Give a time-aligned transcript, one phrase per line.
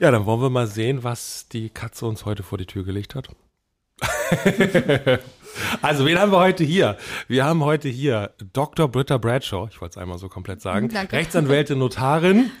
[0.00, 3.16] Ja, dann wollen wir mal sehen, was die Katze uns heute vor die Tür gelegt
[3.16, 3.30] hat.
[5.82, 6.96] also, wen haben wir heute hier?
[7.26, 8.86] Wir haben heute hier Dr.
[8.86, 11.16] Britta Bradshaw, ich wollte es einmal so komplett sagen, Danke.
[11.16, 12.52] Rechtsanwältin, Notarin,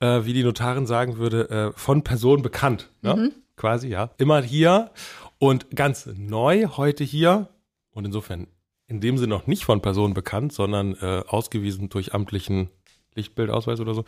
[0.00, 3.30] äh, wie die Notarin sagen würde, äh, von Person bekannt, ne?
[3.56, 4.08] quasi, ja.
[4.16, 4.90] Immer hier
[5.38, 7.50] und ganz neu heute hier
[7.90, 8.46] und insofern
[8.86, 12.70] in dem Sinne noch nicht von Person bekannt, sondern äh, ausgewiesen durch amtlichen
[13.16, 14.04] Lichtbildausweis oder so.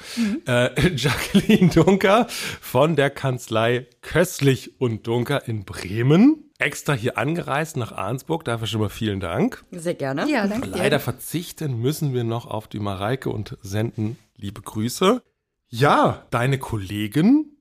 [0.47, 6.45] Äh, Jacqueline Dunker von der Kanzlei Köstlich und Dunker in Bremen.
[6.59, 8.45] Extra hier angereist nach Arnsburg.
[8.45, 9.65] Dafür schon mal vielen Dank.
[9.71, 10.29] Sehr gerne.
[10.29, 10.77] Ja, danke dir.
[10.77, 15.23] Leider verzichten müssen wir noch auf die Mareike und senden liebe Grüße.
[15.69, 17.59] Ja, deine Kollegin,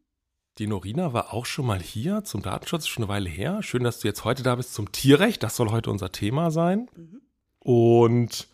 [0.57, 3.61] die Norina, war auch schon mal hier zum Datenschutz, schon eine Weile her.
[3.61, 5.43] Schön, dass du jetzt heute da bist zum Tierrecht.
[5.43, 6.89] Das soll heute unser Thema sein.
[7.59, 8.47] Und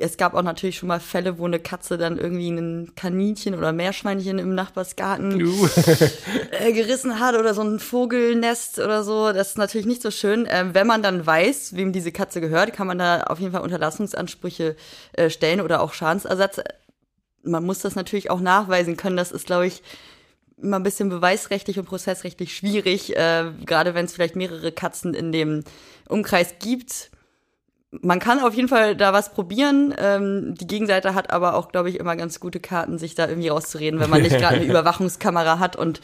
[0.00, 3.72] es gab auch natürlich schon mal Fälle, wo eine Katze dann irgendwie ein Kaninchen oder
[3.72, 5.68] Meerschweinchen im Nachbarsgarten Du.
[6.50, 9.32] äh, gerissen hat oder so ein Vogelnest oder so.
[9.32, 10.46] Das ist natürlich nicht so schön.
[10.50, 13.62] Ähm, wenn man dann weiß, wem diese Katze gehört, kann man da auf jeden Fall
[13.62, 14.76] Unterlassungsansprüche
[15.12, 16.60] äh, stellen oder auch Schadensersatz.
[17.42, 19.16] Man muss das natürlich auch nachweisen können.
[19.16, 19.82] Das ist, glaube ich,
[20.60, 25.32] immer ein bisschen beweisrechtlich und prozessrechtlich schwierig, äh, gerade wenn es vielleicht mehrere Katzen in
[25.32, 25.64] dem
[26.08, 27.10] Umkreis gibt.
[27.90, 29.94] Man kann auf jeden Fall da was probieren.
[29.98, 33.48] Ähm, die Gegenseite hat aber auch, glaube ich, immer ganz gute Karten, sich da irgendwie
[33.48, 36.00] rauszureden, wenn man nicht gerade eine Überwachungskamera hat und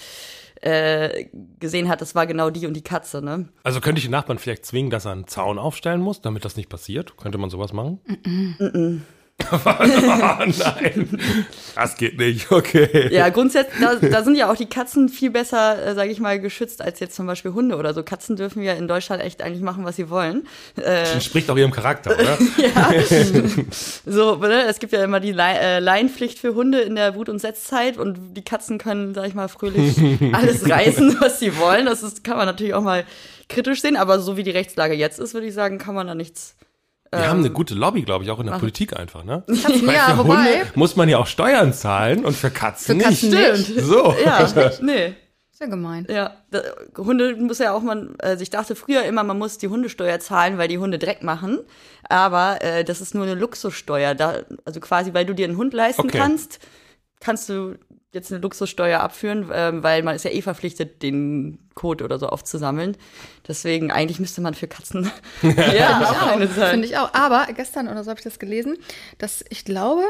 [0.62, 1.26] äh,
[1.60, 3.48] gesehen hat, das war genau die und die Katze, ne?
[3.64, 6.56] Also könnte ich den Nachbarn vielleicht zwingen, dass er einen Zaun aufstellen muss, damit das
[6.56, 7.18] nicht passiert?
[7.18, 8.00] Könnte man sowas machen?
[9.50, 11.08] oh, nein,
[11.74, 13.08] das geht nicht, okay.
[13.12, 16.38] Ja, grundsätzlich, da, da sind ja auch die Katzen viel besser, äh, sage ich mal,
[16.38, 18.04] geschützt als jetzt zum Beispiel Hunde oder so.
[18.04, 20.46] Katzen dürfen ja in Deutschland echt eigentlich machen, was sie wollen.
[20.76, 22.38] Äh, Entspricht auch ihrem Charakter, oder?
[22.58, 22.92] ja.
[24.06, 24.66] so, ne?
[24.68, 27.96] es gibt ja immer die Lei- äh, Laienpflicht für Hunde in der Brut- und Setzzeit
[27.96, 29.96] und die Katzen können, sag ich mal, fröhlich
[30.32, 31.86] alles reißen, was sie wollen.
[31.86, 33.04] Das ist, kann man natürlich auch mal
[33.48, 36.14] kritisch sehen, aber so wie die Rechtslage jetzt ist, würde ich sagen, kann man da
[36.14, 36.54] nichts.
[37.18, 39.42] Wir haben eine gute Lobby, glaube ich, auch in der Politik einfach, ne?
[39.46, 40.36] Weil ja, für wobei.
[40.36, 43.68] Hunde muss man ja auch Steuern zahlen und für Katzen, Für Katzen nicht.
[43.70, 43.84] nicht.
[43.84, 44.14] So.
[44.24, 44.46] Ja,
[44.82, 45.14] nee.
[45.52, 46.04] Sehr gemein.
[46.10, 46.32] Ja,
[46.96, 50.58] Hunde muss ja auch man, also ich dachte früher immer, man muss die Hundesteuer zahlen,
[50.58, 51.60] weil die Hunde Dreck machen.
[52.08, 54.16] Aber äh, das ist nur eine Luxussteuer.
[54.16, 56.18] Da, also quasi, weil du dir einen Hund leisten Okay.
[56.18, 56.58] kannst,
[57.20, 57.76] kannst du
[58.14, 62.28] jetzt eine Luxussteuer abführen, ähm, weil man ist ja eh verpflichtet, den Code oder so
[62.28, 62.96] aufzusammeln.
[63.46, 65.10] Deswegen, eigentlich müsste man für Katzen
[65.42, 66.70] ja, auch eine zahlen.
[66.70, 67.12] Finde ich auch.
[67.12, 68.76] Aber gestern oder so habe ich das gelesen,
[69.18, 70.02] dass ich glaube,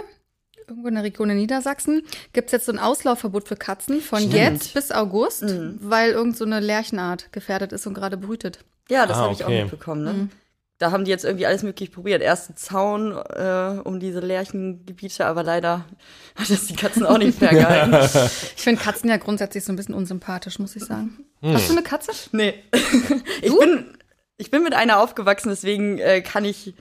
[0.69, 2.03] irgendwo in der Region in Niedersachsen
[2.33, 4.35] gibt es jetzt so ein Auslaufverbot für Katzen von Stimmt.
[4.35, 5.79] jetzt bis August, Mhm.
[5.81, 8.61] weil irgend so eine Lärchenart gefährdet ist und gerade brütet.
[8.89, 10.05] Ja, das Ah, habe ich auch mitbekommen.
[10.05, 10.13] Ne?
[10.13, 10.31] Mhm.
[10.79, 12.21] Da haben die jetzt irgendwie alles möglich probiert.
[12.21, 15.85] Erst einen Zaun äh, um diese Lärchengebiete, aber leider
[16.37, 17.95] hat das die Katzen auch nicht ferngehalten.
[18.57, 21.19] Ich finde Katzen ja grundsätzlich so ein bisschen unsympathisch, muss ich sagen.
[21.43, 22.13] Hast du eine Katze?
[22.33, 22.55] Nee.
[23.43, 23.97] ich, bin,
[24.39, 26.75] ich bin mit einer aufgewachsen, deswegen äh, kann ich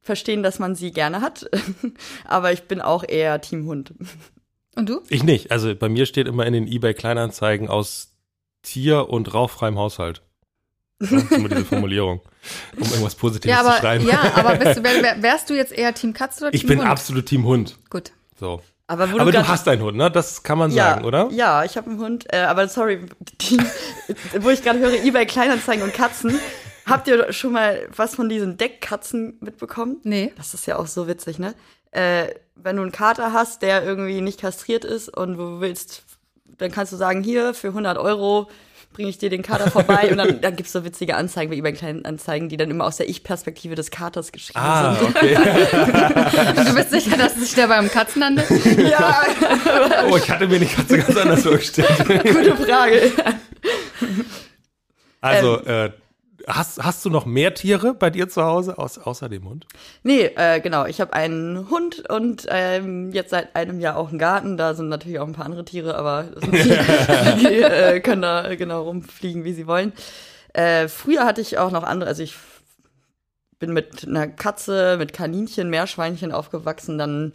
[0.00, 1.48] verstehen, dass man sie gerne hat.
[2.24, 3.92] Aber ich bin auch eher Team Hund.
[4.74, 5.00] Und du?
[5.10, 5.52] Ich nicht.
[5.52, 8.14] Also bei mir steht immer in den eBay-Kleinanzeigen aus
[8.62, 10.22] Tier und rauchfreiem Haushalt.
[11.00, 12.20] Das ist immer diese Formulierung,
[12.76, 14.06] um irgendwas Positives Ja, zu aber, schreiben.
[14.08, 16.66] ja, aber bist du, wär, wär, wärst du jetzt eher Team Katze oder Team ich
[16.66, 16.88] bin Hund?
[16.88, 17.78] absolut Team Hund.
[17.88, 18.10] Gut.
[18.38, 18.60] So.
[18.88, 20.10] Aber, wo Aber du hast einen Hund, ne?
[20.10, 21.28] Das kann man sagen, oder?
[21.30, 22.24] Ja, ich habe einen Hund.
[22.32, 23.04] Äh, aber sorry,
[23.42, 23.58] die,
[24.40, 26.38] wo ich gerade höre, eBay Kleinanzeigen und Katzen.
[26.86, 29.98] Habt ihr schon mal was von diesen Deckkatzen mitbekommen?
[30.04, 30.32] Nee.
[30.38, 31.54] Das ist ja auch so witzig, ne?
[31.90, 36.04] Äh, wenn du einen Kater hast, der irgendwie nicht kastriert ist und du willst,
[36.56, 38.48] dann kannst du sagen, hier, für 100 Euro
[38.92, 41.72] bringe ich dir den Kater vorbei und dann, dann gibt's so witzige Anzeigen wie eBay
[41.72, 45.08] Kleinanzeigen, die dann immer aus der Ich-Perspektive des Katers geschrieben Ah, sind.
[45.16, 45.36] okay.
[46.56, 48.48] Und du bist sicher, dass es sich dabei beim Katzen handelt?
[48.90, 49.22] Ja,
[50.10, 51.88] Oh, ich hatte mir die Katze ganz anders vorgestellt.
[52.06, 53.12] gute Frage.
[55.20, 55.86] Also, Ähm.
[55.86, 55.90] äh,
[56.48, 59.66] hast, hast du noch mehr Tiere bei dir zu Hause, aus, außer dem Hund?
[60.02, 60.86] Nee, äh, genau.
[60.86, 64.56] Ich habe einen Hund und ähm, jetzt seit einem Jahr auch einen Garten.
[64.56, 66.50] Da sind natürlich auch ein paar andere Tiere, aber die,
[67.40, 69.92] die äh, können da genau rumfliegen, wie sie wollen.
[70.52, 72.34] Äh, früher hatte ich auch noch andere, also ich
[73.58, 76.98] bin mit einer Katze, mit Kaninchen, Meerschweinchen aufgewachsen.
[76.98, 77.32] Dann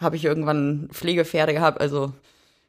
[0.00, 2.12] habe ich irgendwann Pflegepferde gehabt, also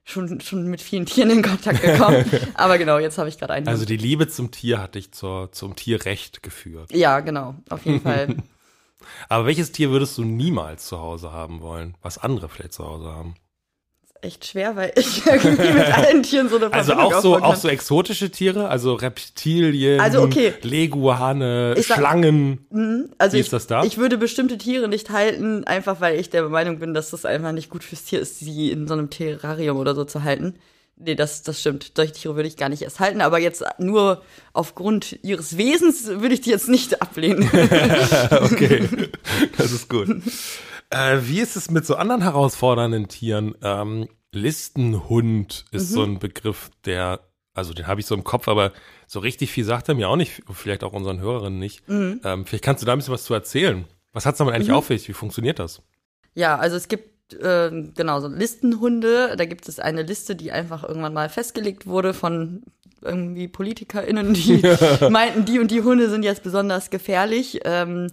[0.08, 2.26] schon, schon mit vielen Tieren in Kontakt gekommen.
[2.56, 3.68] aber genau, jetzt habe ich gerade einen.
[3.68, 6.92] Also die Liebe zum Tier hat dich zur, zum Tierrecht geführt.
[6.94, 8.36] ja, genau, auf jeden Fall.
[9.30, 11.96] Aber welches Tier würdest du niemals zu Hause haben wollen?
[12.02, 13.36] Was andere vielleicht zu Hause haben?
[14.22, 17.44] Echt schwer, weil ich irgendwie mit allen Tieren so eine Also Verbindung auch so, aufbauen
[17.44, 17.60] auch kann.
[17.62, 20.54] so exotische Tiere, also Reptilien, Also, okay.
[20.64, 23.12] Leguane, Ich sag- Schlangen.
[23.20, 23.84] Also Wie ich, ist das da?
[23.84, 27.52] Ich würde bestimmte Tiere nicht halten, einfach weil ich der Meinung bin, dass das einfach
[27.52, 30.56] nicht gut fürs Tier ist, sie in so einem Terrarium oder so zu halten.
[31.00, 31.92] Nee, das, das stimmt.
[31.96, 34.24] Solche Tiere würde ich gar nicht erst halten, aber jetzt nur
[34.54, 37.48] aufgrund ihres Wesens würde ich die jetzt nicht ablehnen.
[38.32, 38.88] Okay,
[39.58, 40.08] das ist gut.
[40.90, 43.56] Äh, wie ist es mit so anderen herausfordernden Tieren?
[43.62, 47.22] Ähm, Listenhund ist so ein Begriff, der,
[47.54, 48.72] also den habe ich so im Kopf, aber
[49.08, 51.84] so richtig viel sagt er mir auch nicht, vielleicht auch unseren Hörerinnen nicht.
[51.90, 53.86] Ähm, vielleicht kannst du da ein bisschen was zu erzählen.
[54.14, 55.08] Was hat's damit eigentlich auf sich?
[55.08, 55.82] Wie funktioniert das?
[56.34, 59.36] Ja, also es gibt äh, genau so Listenhunde.
[59.38, 62.64] Da gibt es eine Liste, die einfach irgendwann mal festgelegt wurde von
[63.02, 64.62] irgendwie PolitikerInnen, die
[65.10, 67.62] meinten, die und die Hunde sind jetzt besonders gefährlich.
[67.66, 68.08] Ähm,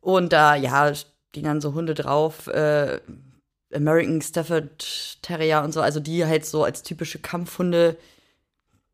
[0.00, 0.92] und da, ja,
[1.32, 3.00] stehen dann so Hunde drauf, äh,
[3.74, 7.96] American Stafford Terrier und so, also die halt so als typische Kampfhunde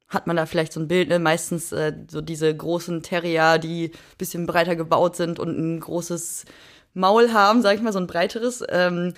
[0.07, 1.19] hat man da vielleicht so ein Bild, ne?
[1.19, 6.45] meistens äh, so diese großen Terrier, die bisschen breiter gebaut sind und ein großes
[6.95, 9.15] Maul haben, sag ich mal, so ein breiteres, ähm,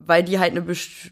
[0.00, 0.66] weil die halt eine,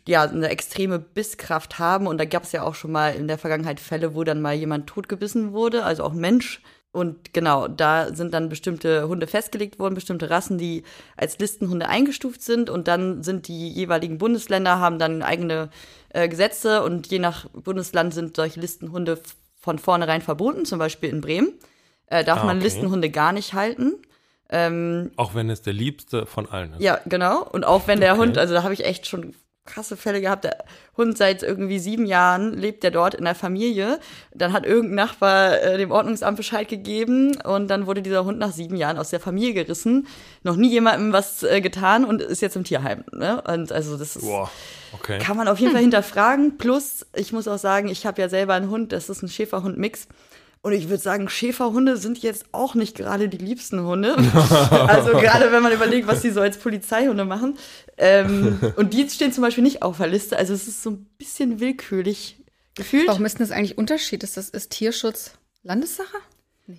[0.08, 2.08] ja, eine extreme Bisskraft haben.
[2.08, 4.54] Und da gab es ja auch schon mal in der Vergangenheit Fälle, wo dann mal
[4.54, 6.60] jemand totgebissen wurde, also auch ein Mensch.
[6.96, 10.82] Und genau, da sind dann bestimmte Hunde festgelegt worden, bestimmte Rassen, die
[11.16, 12.70] als Listenhunde eingestuft sind.
[12.70, 15.68] Und dann sind die jeweiligen Bundesländer, haben dann eigene
[16.08, 16.82] äh, Gesetze.
[16.82, 19.18] Und je nach Bundesland sind solche Listenhunde
[19.60, 20.64] von vornherein verboten.
[20.64, 21.52] Zum Beispiel in Bremen
[22.06, 22.64] äh, darf Ah, man okay.
[22.64, 23.92] Listenhunde gar nicht halten.
[24.48, 26.80] Ähm, Auch wenn es der liebste von allen ist.
[26.80, 27.42] ja, genau.
[27.44, 28.22] Und auch wenn der Okay.
[28.22, 29.34] Hund, also da habe ich echt schon
[29.66, 30.44] krasse Fälle gehabt.
[30.44, 30.64] Der
[30.96, 34.00] Hund seit irgendwie sieben Jahren lebt der dort in der Familie.
[34.34, 38.52] Dann hat irgendein Nachbar äh, dem Ordnungsamt Bescheid gegeben und dann wurde dieser Hund nach
[38.52, 40.06] sieben Jahren aus der Familie gerissen.
[40.42, 43.04] Noch nie jemandem was äh, getan und ist jetzt im Tierheim.
[43.12, 43.42] Ne?
[43.42, 44.50] Und also das ist, Boah,
[44.92, 45.18] okay.
[45.18, 46.56] kann man auf jeden Fall hinterfragen.
[46.56, 50.08] Plus, ich muss auch sagen, ich habe ja selber einen Hund, das ist ein Schäferhund-Mix.
[50.66, 54.16] Und ich würde sagen, Schäferhunde sind jetzt auch nicht gerade die liebsten Hunde.
[54.70, 57.56] also gerade wenn man überlegt, was die so als Polizeihunde machen.
[57.96, 60.36] Ähm, und die stehen zum Beispiel nicht auf der Liste.
[60.36, 62.42] Also es ist so ein bisschen willkürlich
[62.74, 63.06] gefühlt.
[63.06, 64.24] Warum ist denn das eigentlich Unterschied?
[64.24, 66.16] Ist das ist Tierschutz Landessache?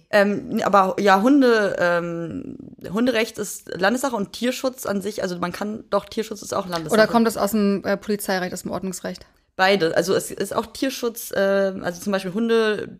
[0.09, 2.57] Ähm, aber ja, Hunde, ähm,
[2.91, 6.93] Hunderecht ist Landessache und Tierschutz an sich, also man kann doch, Tierschutz ist auch Landessache.
[6.93, 9.25] Oder kommt das aus dem äh, Polizeirecht, aus dem Ordnungsrecht?
[9.55, 9.95] Beide.
[9.95, 12.99] Also es ist auch Tierschutz, äh, also zum Beispiel Hunde.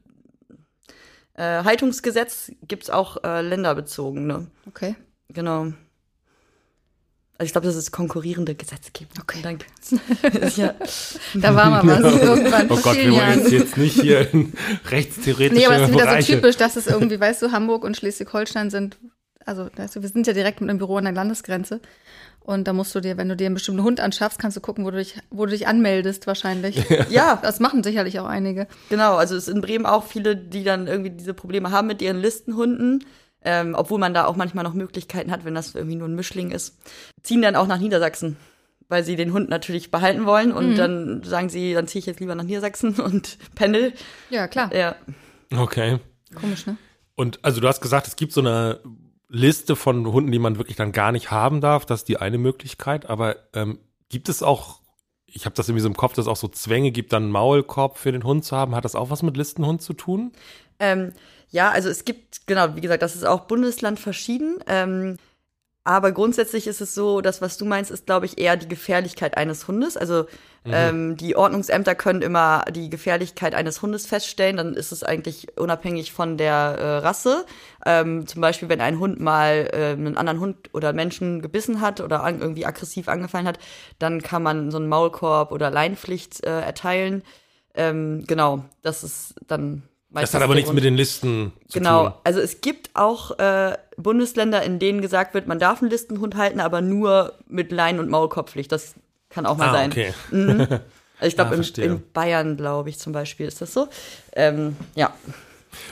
[1.37, 4.47] Äh, Haltungsgesetz gibt's auch äh, länderbezogen, ne?
[4.67, 4.95] Okay.
[5.29, 5.73] Genau.
[7.39, 9.13] Also ich glaube, das ist konkurrierende Gesetzgebung.
[9.21, 9.39] Okay.
[9.43, 9.67] Danke.
[10.55, 10.73] ja.
[11.35, 14.53] Da war mal was irgendwann Oh Gott, wir wollen jetzt, jetzt nicht hier in
[14.89, 16.25] rechtstheoretische Nee, aber das ist wieder Bereiche.
[16.25, 18.97] so typisch, dass es irgendwie, weißt du, Hamburg und Schleswig-Holstein sind,
[19.45, 21.79] also weißt du, wir sind ja direkt mit dem Büro an der Landesgrenze.
[22.47, 24.85] Und da musst du dir, wenn du dir einen bestimmten Hund anschaffst, kannst du gucken,
[24.85, 26.81] wo du dich, wo du dich anmeldest wahrscheinlich.
[27.09, 28.67] ja, Das machen sicherlich auch einige.
[28.89, 32.01] Genau, also es ist in Bremen auch viele, die dann irgendwie diese Probleme haben mit
[32.01, 33.03] ihren Listenhunden.
[33.43, 36.51] Ähm, obwohl man da auch manchmal noch Möglichkeiten hat, wenn das irgendwie nur ein Mischling
[36.51, 36.77] ist.
[37.21, 38.37] Ziehen dann auch nach Niedersachsen,
[38.87, 40.53] weil sie den Hund natürlich behalten wollen.
[40.53, 43.91] Und dann sagen sie, dann ziehe ich jetzt lieber nach Niedersachsen und pendel.
[44.29, 44.73] Ja, klar.
[44.73, 44.95] Ja.
[45.53, 45.99] Okay.
[46.33, 46.77] Komisch, ne?
[47.15, 48.79] Und also du hast gesagt, es gibt so eine
[49.29, 51.85] Liste von Hunden, die man wirklich dann gar nicht haben darf.
[51.85, 53.09] Das ist die eine Möglichkeit.
[53.09, 53.79] Aber ähm,
[54.09, 54.81] gibt es auch
[55.27, 57.31] ich habe das irgendwie so im Kopf, dass es auch so Zwänge gibt, dann einen
[57.31, 58.73] Maulkorb für den Hund zu haben.
[58.73, 60.31] Hat das auch was mit Listenhund zu tun?
[60.79, 61.11] Ähm,
[61.49, 64.59] ja, also es gibt, genau, wie gesagt, das ist auch Bundesland verschieden.
[64.67, 65.17] Ähm,
[65.87, 69.37] aber grundsätzlich ist es so, das, was du meinst, ist, glaube ich, eher die Gefährlichkeit
[69.37, 69.95] eines Hundes.
[69.95, 70.23] Also
[70.65, 70.73] mhm.
[70.73, 74.57] ähm, die Ordnungsämter können immer die Gefährlichkeit eines Hundes feststellen.
[74.57, 77.45] Dann ist es eigentlich unabhängig von der äh, Rasse.
[77.85, 82.01] Ähm, zum Beispiel, wenn ein Hund mal äh, einen anderen Hund oder Menschen gebissen hat
[82.01, 83.57] oder an, irgendwie aggressiv angefallen hat,
[83.97, 87.23] dann kann man so einen Maulkorb oder Leinpflicht äh, erteilen.
[87.75, 92.03] Ähm, genau, das ist dann das hat aber nichts mit den Listen zu genau.
[92.03, 92.11] tun.
[92.11, 96.35] Genau, also es gibt auch äh, Bundesländer, in denen gesagt wird, man darf einen Listenhund
[96.35, 98.71] halten, aber nur mit Leinen- und Maulkopfpflicht.
[98.71, 98.95] Das
[99.29, 99.91] kann auch mal ah, sein.
[99.91, 100.13] Okay.
[100.31, 100.67] Mhm.
[101.19, 103.87] Also ich glaube, ja, in, in, Bayern, glaube ich, zum Beispiel ist das so.
[104.35, 105.15] Ähm, ja.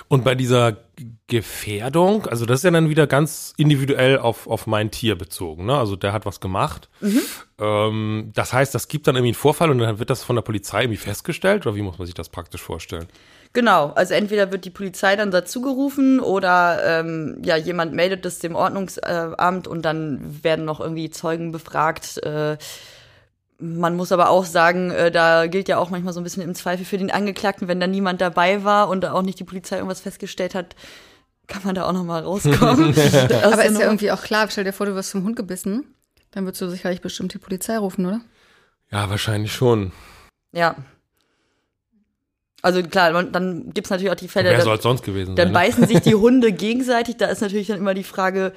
[0.08, 0.78] Und bei dieser
[1.28, 5.66] Gefährdung, also das ist ja dann wieder ganz individuell auf, auf mein Tier bezogen.
[5.66, 5.76] Ne?
[5.76, 6.90] Also der hat was gemacht.
[7.02, 7.22] Mhm.
[7.60, 10.44] Ähm, das heißt, das gibt dann irgendwie einen Vorfall und dann wird das von der
[10.44, 13.08] Polizei irgendwie festgestellt oder wie muss man sich das praktisch vorstellen?
[13.56, 18.40] Genau, also entweder wird die Polizei dann dazu gerufen oder ähm, ja, jemand meldet es
[18.40, 22.18] dem Ordnungsamt und dann werden noch irgendwie Zeugen befragt.
[22.18, 22.58] Äh,
[23.58, 26.54] man muss aber auch sagen, äh, da gilt ja auch manchmal so ein bisschen im
[26.54, 30.02] Zweifel für den Angeklagten, wenn da niemand dabei war und auch nicht die Polizei irgendwas
[30.02, 30.76] festgestellt hat,
[31.48, 32.94] kann man da auch noch mal rauskommen.
[33.42, 35.96] aber ist ja irgendwie auch klar, stell dir vor, du wirst vom Hund gebissen,
[36.32, 38.20] dann würdest du sicherlich bestimmt die Polizei rufen, oder?
[38.92, 39.94] Ja, wahrscheinlich schon.
[40.52, 40.76] Ja,
[42.66, 44.50] also klar, dann gibt's natürlich auch die Fälle.
[44.50, 45.36] Wer soll es sonst gewesen sein?
[45.36, 45.54] Dann ne?
[45.54, 47.18] beißen sich die Hunde gegenseitig.
[47.18, 48.54] Da ist natürlich dann immer die Frage,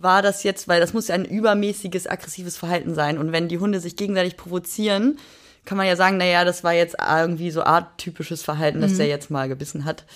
[0.00, 3.18] war das jetzt, weil das muss ja ein übermäßiges aggressives Verhalten sein.
[3.18, 5.18] Und wenn die Hunde sich gegenseitig provozieren,
[5.66, 8.96] kann man ja sagen, naja, das war jetzt irgendwie so arttypisches Verhalten, dass mhm.
[8.96, 10.06] der jetzt mal gebissen hat.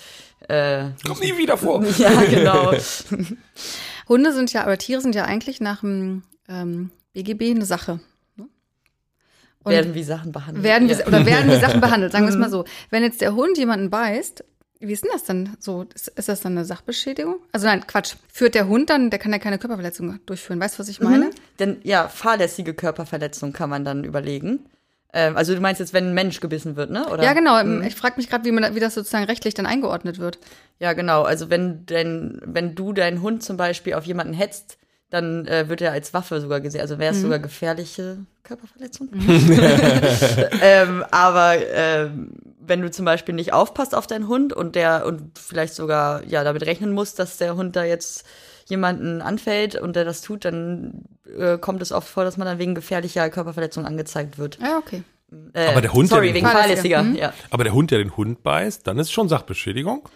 [0.47, 1.83] Äh, Kommt nie wieder vor.
[1.99, 2.73] Ja, genau.
[4.09, 7.99] Hunde sind ja, aber Tiere sind ja eigentlich nach dem ähm, BGB eine Sache.
[9.63, 10.63] Und werden wie Sachen behandelt.
[10.63, 12.65] Werden wie, Oder werden wie Sachen behandelt, sagen wir es mal so.
[12.89, 14.43] Wenn jetzt der Hund jemanden beißt,
[14.79, 15.85] wie ist denn das dann so?
[15.93, 17.35] Ist, ist, das dann eine Sachbeschädigung?
[17.51, 18.15] Also nein, Quatsch.
[18.31, 20.59] Führt der Hund dann, der kann ja keine Körperverletzung durchführen.
[20.59, 21.25] Weißt du, was ich meine?
[21.25, 21.31] Mhm.
[21.59, 24.65] Denn ja, fahrlässige Körperverletzung kann man dann überlegen.
[25.11, 27.09] Ähm, also du meinst jetzt, wenn ein Mensch gebissen wird, ne?
[27.09, 27.23] Oder?
[27.23, 27.61] Ja, genau.
[27.61, 27.83] Mhm.
[27.83, 30.39] Ich frage mich gerade, wie, wie das sozusagen rechtlich dann eingeordnet wird.
[30.79, 31.23] Ja, genau.
[31.23, 34.77] Also wenn, denn, wenn du deinen Hund zum Beispiel auf jemanden hetzt,
[35.09, 36.81] dann äh, wird er als Waffe sogar gesehen.
[36.81, 37.23] Also wäre es mhm.
[37.23, 39.09] sogar gefährliche Körperverletzung.
[39.11, 39.59] Mhm.
[40.61, 45.37] ähm, aber ähm, wenn du zum Beispiel nicht aufpasst auf deinen Hund und der und
[45.39, 48.25] vielleicht sogar ja damit rechnen musst, dass der Hund da jetzt
[48.67, 51.05] jemanden anfällt und der das tut, dann
[51.37, 54.59] äh, kommt es oft vor, dass man dann wegen gefährlicher Körperverletzung angezeigt wird.
[54.61, 55.03] Ja, okay.
[55.53, 57.03] Äh, aber der Hund, sorry, der wegen fahrlässiger.
[57.03, 57.15] Mhm.
[57.15, 57.33] Ja.
[57.49, 60.07] Aber der Hund, der den Hund beißt, dann ist schon Sachbeschädigung.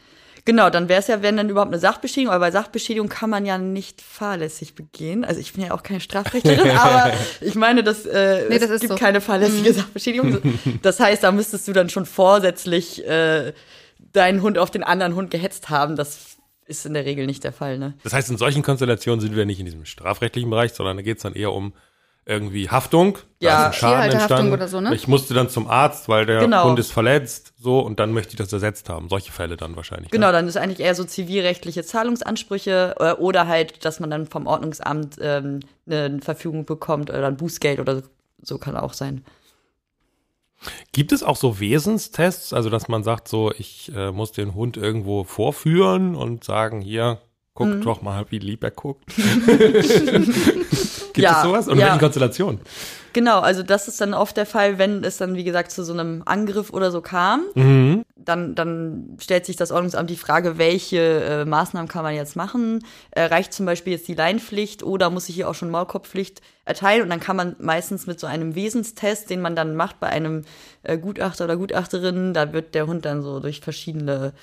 [0.45, 3.45] Genau, dann wäre es ja, wenn dann überhaupt eine Sachbeschädigung, aber bei Sachbeschädigung kann man
[3.45, 5.23] ja nicht fahrlässig begehen.
[5.23, 8.81] Also ich bin ja auch keine Strafrechtlerin, aber ich meine, dass, äh, nee, das es
[8.81, 8.99] gibt so.
[8.99, 9.75] keine fahrlässige mhm.
[9.75, 10.59] Sachbeschädigung.
[10.81, 13.53] Das heißt, da müsstest du dann schon vorsätzlich äh,
[14.11, 15.95] deinen Hund auf den anderen Hund gehetzt haben.
[15.95, 17.77] Das ist in der Regel nicht der Fall.
[17.77, 17.93] Ne?
[18.03, 21.17] Das heißt, in solchen Konstellationen sind wir nicht in diesem strafrechtlichen Bereich, sondern da geht
[21.17, 21.73] es dann eher um
[22.25, 24.53] irgendwie Haftung, ja, ist ein Schaden entstanden.
[24.53, 24.95] Oder so, ne?
[24.95, 26.65] Ich musste dann zum Arzt, weil der genau.
[26.65, 29.09] Hund ist verletzt, so und dann möchte ich das ersetzt haben.
[29.09, 30.11] Solche Fälle dann wahrscheinlich.
[30.11, 30.33] Genau, ne?
[30.33, 35.17] dann ist eigentlich eher so zivilrechtliche Zahlungsansprüche äh, oder halt, dass man dann vom Ordnungsamt
[35.19, 38.03] ähm, eine Verfügung bekommt oder ein Bußgeld oder
[38.41, 39.25] so kann auch sein.
[40.93, 44.77] Gibt es auch so Wesenstests, also dass man sagt, so ich äh, muss den Hund
[44.77, 47.19] irgendwo vorführen und sagen, hier,
[47.53, 47.81] guck mhm.
[47.81, 49.03] doch mal, wie lieb er guckt.
[51.13, 51.67] Gibt ja, es sowas?
[51.67, 51.85] Und ja.
[51.85, 52.59] welchen Konstellationen?
[53.13, 55.93] Genau, also das ist dann oft der Fall, wenn es dann, wie gesagt, zu so
[55.93, 57.43] einem Angriff oder so kam.
[57.53, 58.03] Mhm.
[58.15, 62.83] Dann, dann stellt sich das Ordnungsamt die Frage, welche äh, Maßnahmen kann man jetzt machen?
[63.11, 67.03] Äh, reicht zum Beispiel jetzt die Leinpflicht oder muss ich hier auch schon Maulkorbpflicht erteilen?
[67.03, 70.45] Und dann kann man meistens mit so einem Wesenstest, den man dann macht bei einem
[70.81, 74.33] äh, Gutachter oder Gutachterin, da wird der Hund dann so durch verschiedene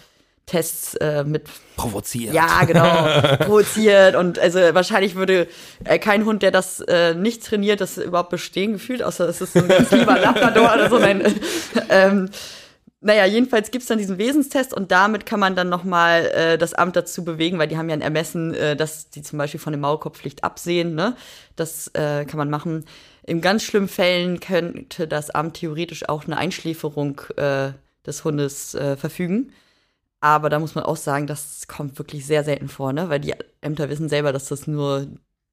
[0.46, 2.34] Tests äh, mit provoziert.
[2.34, 5.46] Ja, genau, provoziert und also wahrscheinlich würde
[5.84, 9.56] äh, kein Hund, der das äh, nicht trainiert, das überhaupt bestehen gefühlt, außer es ist
[9.56, 10.98] ein ganz lieber Labrador oder so.
[10.98, 11.22] Nein,
[11.88, 12.30] ähm,
[13.02, 16.96] naja, jedenfalls gibt's dann diesen Wesenstest und damit kann man dann nochmal äh, das Amt
[16.96, 19.80] dazu bewegen, weil die haben ja ein Ermessen, äh, dass die zum Beispiel von der
[19.80, 20.94] Maulkorbpflicht absehen.
[20.94, 21.16] Ne?
[21.56, 22.84] Das äh, kann man machen.
[23.24, 27.70] In ganz schlimmen Fällen könnte das Amt theoretisch auch eine Einschläferung äh,
[28.06, 29.52] des Hundes äh, verfügen.
[30.20, 33.08] Aber da muss man auch sagen, das kommt wirklich sehr selten vor, ne?
[33.08, 35.06] Weil die Ämter wissen selber, dass das nur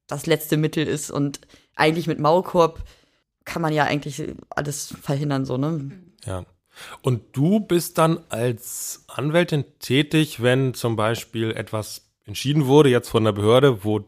[0.06, 1.40] das letzte Mittel ist und
[1.74, 2.82] eigentlich mit Maulkorb
[3.44, 5.90] kann man ja eigentlich alles verhindern, so, ne?
[6.24, 6.44] Ja.
[7.02, 13.24] Und du bist dann als Anwältin tätig, wenn zum Beispiel etwas entschieden wurde, jetzt von
[13.24, 14.04] der Behörde, wo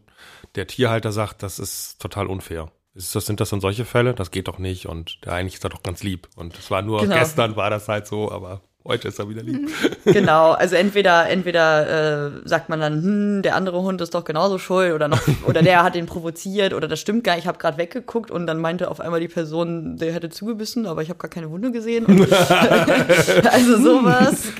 [0.54, 2.70] der Tierhalter sagt, das ist total unfair.
[2.94, 4.14] Ist das, sind das dann solche Fälle?
[4.14, 6.28] Das geht doch nicht und der eigentlich ist er doch ganz lieb.
[6.36, 7.14] Und es war nur Genau.
[7.16, 9.70] gestern war das halt so, aber heute ist er wieder lieb.
[10.04, 14.58] Genau, also entweder entweder äh, sagt man dann, hm, der andere Hund ist doch genauso
[14.58, 17.44] schuld oder noch oder der hat ihn provoziert oder das stimmt gar nicht.
[17.44, 21.02] Ich habe gerade weggeguckt und dann meinte auf einmal die Person, der hätte zugebissen, aber
[21.02, 22.06] ich habe gar keine Wunde gesehen.
[23.50, 24.52] Also sowas.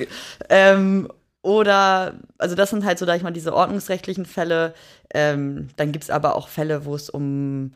[0.49, 1.07] ähm,
[1.41, 4.73] oder also das sind halt so, da ich mal diese ordnungsrechtlichen Fälle.
[5.13, 7.73] Ähm, dann gibt's aber auch Fälle, wo es um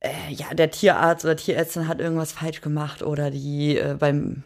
[0.00, 4.42] äh, ja der Tierarzt oder Tierärztin hat irgendwas falsch gemacht oder die äh, beim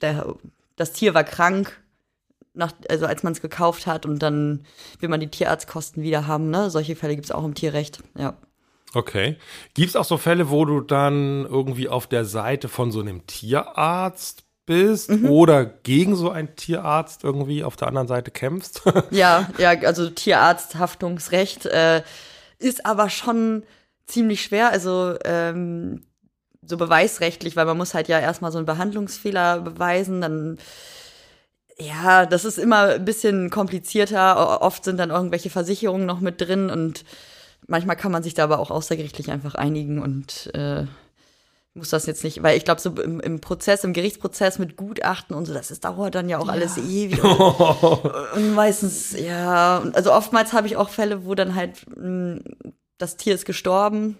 [0.00, 0.34] der,
[0.76, 1.80] das Tier war krank,
[2.54, 4.64] nach, also als man es gekauft hat und dann
[5.00, 6.50] will man die Tierarztkosten wieder haben.
[6.50, 6.70] Ne?
[6.70, 8.00] Solche Fälle gibt es auch im Tierrecht.
[8.16, 8.36] Ja.
[8.94, 9.36] Okay.
[9.74, 13.26] Gibt es auch so Fälle, wo du dann irgendwie auf der Seite von so einem
[13.26, 15.30] Tierarzt bist Mhm.
[15.30, 18.82] oder gegen so einen Tierarzt irgendwie auf der anderen Seite kämpfst?
[19.10, 22.02] ja, ja, also Tierarzthaftungsrecht äh,
[22.58, 23.62] ist aber schon
[24.06, 24.70] ziemlich schwer.
[24.70, 26.02] Also ähm,
[26.68, 30.58] so beweisrechtlich, weil man muss halt ja erstmal so einen Behandlungsfehler beweisen, dann
[31.80, 34.62] ja, das ist immer ein bisschen komplizierter.
[34.62, 37.04] Oft sind dann irgendwelche Versicherungen noch mit drin und
[37.66, 40.86] manchmal kann man sich da aber auch außergerichtlich einfach einigen und äh,
[41.74, 45.36] muss das jetzt nicht, weil ich glaube, so im, im Prozess, im Gerichtsprozess mit Gutachten
[45.36, 47.22] und so, das ist, dauert dann ja auch alles ewig.
[47.22, 52.40] Und meistens, ja, also oftmals habe ich auch Fälle, wo dann halt mh,
[52.98, 54.18] das Tier ist gestorben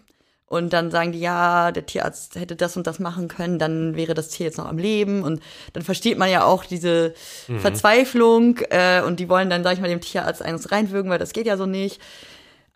[0.48, 4.14] und dann sagen die, ja, der Tierarzt hätte das und das machen können, dann wäre
[4.14, 5.42] das Tier jetzt noch am Leben und
[5.74, 7.14] dann versteht man ja auch diese
[7.58, 11.32] Verzweiflung äh, und die wollen dann, sag ich mal, dem Tierarzt eines reinwürgen, weil das
[11.32, 12.00] geht ja so nicht.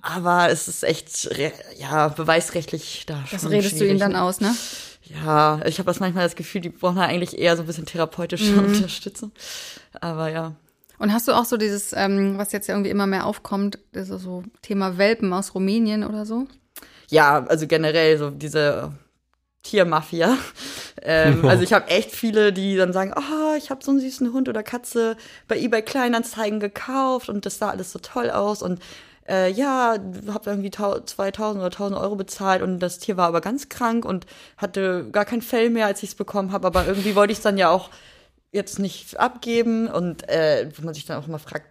[0.02, 1.30] Aber es ist echt,
[1.78, 4.54] ja, beweisrechtlich da Das schon redest du schwierig, ihnen dann aus, ne?
[5.24, 8.56] Ja, ich habe das manchmal das Gefühl, die brauchen eigentlich eher so ein bisschen therapeutische
[8.56, 9.30] Unterstützung.
[10.00, 10.54] Aber ja.
[10.98, 14.18] Und hast du auch so dieses, ähm, was jetzt ja irgendwie immer mehr aufkommt, also
[14.18, 16.46] so Thema Welpen aus Rumänien oder so?
[17.12, 18.92] Ja, also generell so diese
[19.62, 20.36] Tiermafia.
[21.04, 24.32] Ähm, also ich habe echt viele, die dann sagen, oh, ich habe so einen süßen
[24.32, 25.16] Hund oder Katze
[25.48, 28.80] bei eBay Kleinanzeigen gekauft und das sah alles so toll aus und
[29.28, 29.96] äh, ja,
[30.32, 34.04] habe irgendwie tau- 2000 oder 1000 Euro bezahlt und das Tier war aber ganz krank
[34.04, 34.26] und
[34.58, 37.42] hatte gar kein Fell mehr, als ich es bekommen habe, aber irgendwie wollte ich es
[37.42, 37.90] dann ja auch
[38.52, 41.66] jetzt nicht abgeben und äh, wo man sich dann auch immer fragt,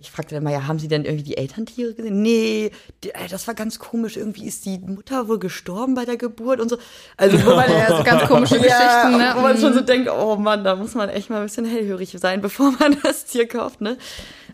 [0.00, 2.22] ich fragte dann mal, ja, haben Sie denn irgendwie die Elterntiere gesehen?
[2.22, 2.72] Nee,
[3.04, 6.58] die, äh, das war ganz komisch, irgendwie ist die Mutter wohl gestorben bei der Geburt
[6.58, 6.76] und so.
[7.16, 9.32] Also wo man Ja, so ganz komische ja, Geschichten, ne?
[9.36, 9.86] Wo man schon so Mhm.
[9.86, 13.26] denkt, oh Mann, da muss man echt mal ein bisschen hellhörig sein, bevor man das
[13.26, 13.96] Tier kauft, ne?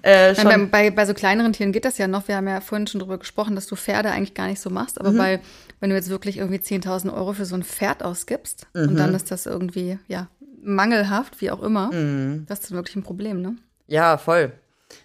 [0.02, 2.28] Äh, bei, bei, bei so kleineren Tieren geht das ja noch.
[2.28, 5.00] Wir haben ja vorhin schon drüber gesprochen, dass du Pferde eigentlich gar nicht so machst.
[5.00, 5.40] Aber bei,
[5.78, 9.30] wenn du jetzt wirklich irgendwie 10.000 Euro für so ein Pferd ausgibst und dann ist
[9.30, 10.28] das irgendwie, ja,
[10.62, 11.90] mangelhaft, wie auch immer,
[12.46, 13.56] das ist wirklich ein Problem, ne?
[13.86, 14.52] Ja, voll.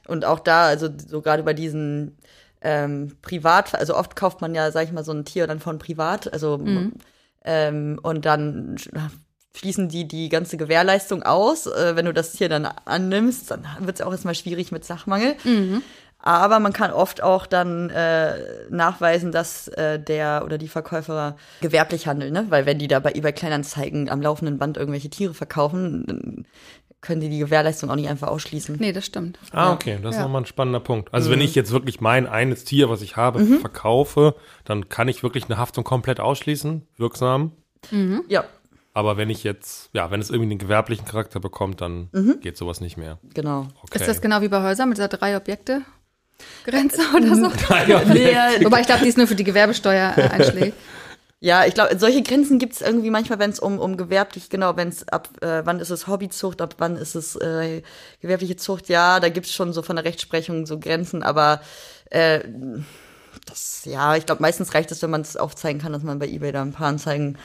[0.07, 2.17] Und auch da, also so gerade bei diesen
[2.61, 5.77] ähm, Privat, also oft kauft man ja, sag ich mal, so ein Tier dann von
[5.77, 6.59] Privat, also
[7.43, 8.89] ähm, und dann sch-
[9.55, 11.67] schließen die die ganze Gewährleistung aus.
[11.67, 15.35] Äh, wenn du das Tier dann annimmst, dann wird es auch erstmal schwierig mit Sachmangel.
[16.25, 18.33] Aber man kann oft auch dann äh,
[18.69, 22.47] nachweisen, dass äh, der oder die Verkäufer gewerblich handeln, ne?
[22.49, 26.45] Weil wenn die da bei eBay Kleinanzeigen am laufenden Band irgendwelche Tiere verkaufen, dann
[27.01, 28.77] können die die Gewährleistung auch nicht einfach ausschließen.
[28.79, 29.37] Nee, das stimmt.
[29.51, 30.23] Ah, okay, das ist Ja.
[30.23, 31.13] nochmal ein spannender Punkt.
[31.13, 31.33] Also Mhm.
[31.33, 34.33] wenn ich jetzt wirklich mein eines Tier, was ich habe, verkaufe,
[34.63, 37.51] dann kann ich wirklich eine Haftung komplett ausschließen, wirksam.
[38.27, 38.45] Ja,
[38.97, 42.39] Aber wenn ich jetzt, ja, wenn es irgendwie einen gewerblichen Charakter bekommt, dann Mhm.
[42.39, 43.19] geht sowas nicht mehr.
[43.33, 43.67] genau.
[43.83, 43.99] Okay.
[43.99, 45.81] Ist das genau wie bei Häusern mit dieser drei Objekte?
[46.65, 47.51] Grenze oder so?
[48.13, 50.77] Nee, Wobei ich glaube, die ist nur für die Gewerbesteuer äh, einschlägt.
[51.39, 54.75] ja, ich glaube, solche Grenzen gibt es irgendwie manchmal, wenn es um, um gewerblich, genau,
[54.75, 57.81] wenn es ab, äh, wann ist es Hobbyzucht, ab wann ist es äh,
[58.21, 61.61] gewerbliche Zucht, ja, da gibt es schon so von der Rechtsprechung so Grenzen, aber
[62.09, 62.39] äh,
[63.45, 66.27] das, ja, ich glaube, meistens reicht es, wenn man es aufzeigen kann, dass man bei
[66.27, 67.37] Ebay da ein paar Anzeigen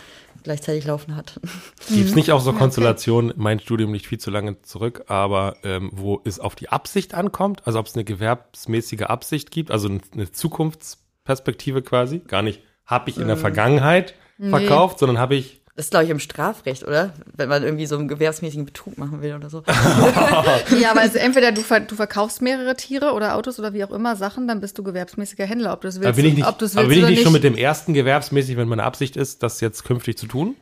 [0.43, 1.41] gleichzeitig laufen hat.
[1.89, 5.91] Gibt es nicht auch so Konstellationen, mein Studium liegt viel zu lange zurück, aber ähm,
[5.93, 10.33] wo es auf die Absicht ankommt, also ob es eine gewerbsmäßige Absicht gibt, also eine
[10.33, 15.91] Zukunftsperspektive quasi, gar nicht, habe ich in der Vergangenheit verkauft, sondern habe ich Das ist,
[15.93, 17.15] glaube ich, im Strafrecht, oder?
[17.37, 19.63] Wenn man irgendwie so einen gewerbsmäßigen Betrug machen will oder so.
[20.81, 23.91] Ja, aber also entweder du, ver du verkaufst mehrere Tiere oder Autos oder wie auch
[23.93, 26.47] immer Sachen, dann bist du gewerbsmäßiger Händler, ob du es willst, Aber bin ich nicht,
[26.47, 28.69] ob du es aber willst bin ich oder nicht schon mit dem ersten gewerbsmäßig, wenn
[28.69, 30.57] meine Absicht ist, das jetzt künftig zu tun?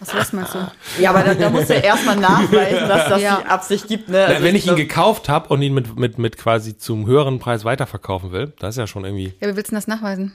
[0.00, 0.58] Was, was meinst du?
[1.00, 3.40] Ja, aber da, da musst du ja erstmal nachweisen, dass das Ja.
[3.42, 4.08] die Absicht gibt.
[4.08, 4.18] Ne?
[4.28, 7.06] Na, Also wenn ich ihn glaub- gekauft habe und ihn mit, mit, mit quasi zum
[7.06, 9.34] höheren Preis weiterverkaufen will, das ist ja schon irgendwie.
[9.40, 10.32] Ja, wie willst du denn das nachweisen?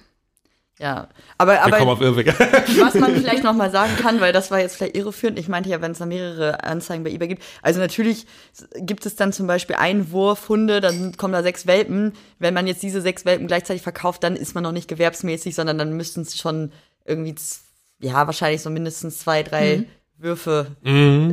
[0.79, 1.07] Ja,
[1.37, 1.79] aber, aber
[2.81, 5.37] was man vielleicht noch mal sagen kann, weil das war jetzt vielleicht irreführend.
[5.37, 7.43] Ich meinte ja, wenn es da mehrere Anzeigen bei eBay gibt.
[7.61, 8.25] Also natürlich
[8.77, 12.13] gibt es dann zum Beispiel Einwurfhunde, dann kommen da sechs Welpen.
[12.39, 15.77] Wenn man jetzt diese sechs Welpen gleichzeitig verkauft, dann ist man noch nicht gewerbsmäßig, sondern
[15.77, 16.71] dann müssten es schon
[17.05, 17.35] irgendwie,
[17.99, 19.85] ja, wahrscheinlich so mindestens zwei, drei
[20.17, 20.75] Würfe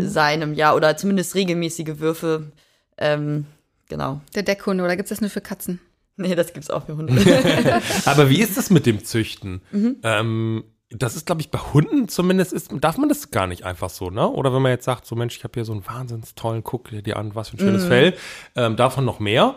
[0.07, 2.53] sein im Jahr oder zumindest regelmäßige Würfe.
[2.99, 3.47] Ähm,
[3.89, 4.21] genau.
[4.35, 5.81] Der Deckhunde, oder gibt es das nur für Katzen?
[6.17, 7.15] Nee, das gibt's auch für Hunde.
[8.05, 9.63] Aber wie ist das mit dem Züchten?
[9.73, 9.97] Mhm.
[10.03, 13.91] Ähm, das ist, glaube ich, bei Hunden zumindest, ist, darf man das gar nicht einfach
[13.91, 14.29] so, ne?
[14.29, 16.89] Oder wenn man jetzt sagt, so Mensch, ich habe hier so einen wahnsinns tollen, guck
[16.91, 18.15] dir an, was für ein schönes Fell,
[18.57, 19.55] ähm, davon noch mehr?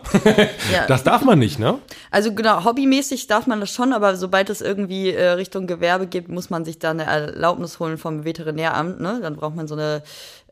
[0.71, 0.85] Ja.
[0.87, 1.79] Das darf man nicht, ne?
[2.11, 6.29] Also genau, hobbymäßig darf man das schon, aber sobald es irgendwie äh, Richtung Gewerbe geht,
[6.29, 8.99] muss man sich da eine Erlaubnis holen vom Veterinäramt.
[8.99, 9.19] Ne?
[9.21, 10.03] Dann braucht man so eine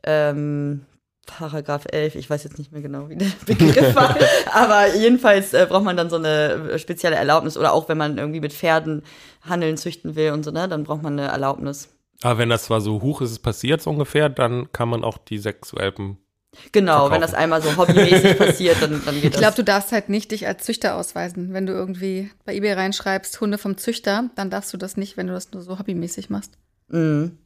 [0.02, 0.84] ähm,
[1.26, 4.16] Paragraph 11, ich weiß jetzt nicht mehr genau, wie der Begriff war,
[4.52, 8.18] aber jedenfalls äh, braucht man dann so eine äh, spezielle Erlaubnis oder auch wenn man
[8.18, 9.02] irgendwie mit Pferden
[9.42, 11.88] handeln, züchten will und so, ne, dann braucht man eine Erlaubnis.
[12.22, 15.18] Aber wenn das zwar so hoch ist, es passiert so ungefähr, dann kann man auch
[15.18, 16.18] die sechs Welpen.
[16.72, 17.12] Genau, Verkaufen.
[17.14, 19.54] wenn das einmal so hobbymäßig passiert, dann, dann geht Ich glaube, das.
[19.56, 21.52] du darfst halt nicht dich als Züchter ausweisen.
[21.54, 25.28] Wenn du irgendwie bei eBay reinschreibst, Hunde vom Züchter, dann darfst du das nicht, wenn
[25.28, 26.52] du das nur so hobbymäßig machst.
[26.88, 27.38] Mhm.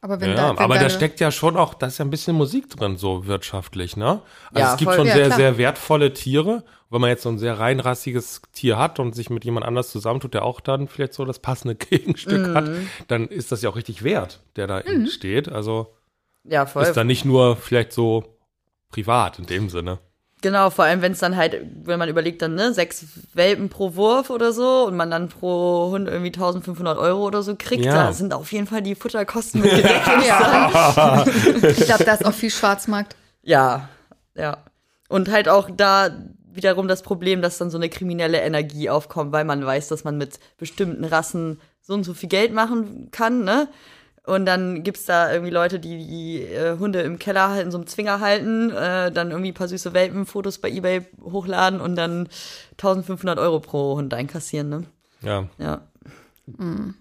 [0.00, 2.10] Aber wenn Ja, da, wenn aber da steckt ja schon auch, da ist ja ein
[2.10, 4.22] bisschen Musik drin, so wirtschaftlich, ne?
[4.52, 4.96] Also Ja, es gibt voll.
[4.98, 5.38] schon Ja, sehr, klar.
[5.38, 6.64] sehr wertvolle Tiere.
[6.90, 10.34] Wenn man jetzt so ein sehr reinrassiges Tier hat und sich mit jemand anders zusammentut,
[10.34, 12.88] der auch dann vielleicht so das passende Gegenstück hat, Mhm.
[13.08, 15.48] dann ist das ja auch richtig wert, der da entsteht.
[15.48, 15.94] Also
[16.44, 16.84] Ja, voll.
[16.84, 18.38] ist dann nicht nur vielleicht so
[18.90, 19.98] privat in dem Sinne.
[20.40, 23.96] Genau, vor allem wenn es dann halt, wenn man überlegt, dann ne, sechs Welpen pro
[23.96, 27.92] Wurf oder so und man dann pro Hund irgendwie 1500 Euro oder so kriegt, Ja.
[28.06, 31.70] da sind auf jeden Fall die Futterkosten mit gedeckt, würde ich sagen.
[31.80, 33.16] ich glaube, da ist auch viel Schwarzmarkt.
[33.42, 33.88] Ja,
[34.36, 34.58] ja.
[35.08, 36.10] Und halt auch da
[36.52, 40.18] wiederum das Problem, dass dann so eine kriminelle Energie aufkommt, weil man weiß, dass man
[40.18, 43.68] mit bestimmten Rassen so und so viel Geld machen kann, ne?
[44.28, 47.78] Und dann gibt's da irgendwie Leute, die die äh, Hunde im Keller halt in so
[47.78, 52.28] einem Zwinger halten, äh, dann irgendwie ein paar süße Welpenfotos bei Ebay hochladen und dann
[52.72, 54.84] 1500 Euro pro Hund einkassieren, ne?
[55.22, 55.48] Ja.
[55.56, 55.80] Ja.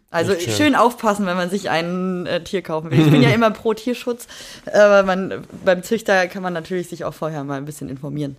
[0.10, 0.54] Also Nicht schön.
[0.54, 0.76] schön.
[0.76, 3.00] aufpassen, wenn man sich ein äh, Tier kaufen will.
[3.00, 4.28] Ich bin ja immer pro Tierschutz,
[4.66, 8.38] aber man, beim Züchter kann man natürlich sich auch vorher mal ein bisschen informieren.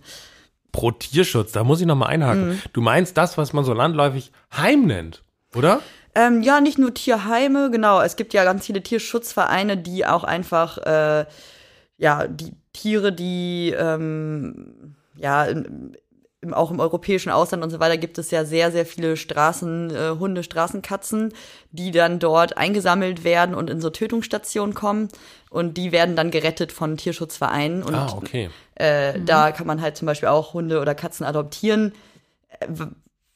[0.71, 2.49] Pro Tierschutz, da muss ich nochmal einhaken.
[2.49, 2.61] Mhm.
[2.73, 5.21] Du meinst das, was man so landläufig Heim nennt,
[5.55, 5.81] oder?
[6.15, 8.01] Ähm, ja, nicht nur Tierheime, genau.
[8.01, 11.25] Es gibt ja ganz viele Tierschutzvereine, die auch einfach, äh,
[11.97, 15.93] ja, die Tiere, die, ähm, ja, im,
[16.41, 19.89] im, auch im europäischen Ausland und so weiter gibt es ja sehr, sehr viele Straßen,
[19.93, 21.33] äh, Hunde, Straßenkatzen,
[21.71, 25.09] die dann dort eingesammelt werden und in so Tötungsstationen kommen.
[25.49, 27.83] Und die werden dann gerettet von Tierschutzvereinen.
[27.83, 28.49] Und Ah, okay.
[28.75, 31.93] äh, Da kann man halt zum Beispiel auch Hunde oder Katzen adoptieren.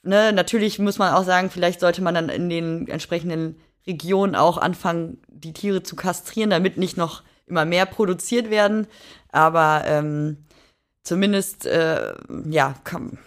[0.06, 4.58] Ne, natürlich muss man auch sagen, vielleicht sollte man dann in den entsprechenden Regionen auch
[4.58, 8.88] anfangen, die Tiere zu kastrieren, damit nicht noch immer mehr produziert werden.
[9.32, 10.46] Aber ähm,
[11.04, 12.14] zumindest, äh,
[12.50, 13.18] ja, kann,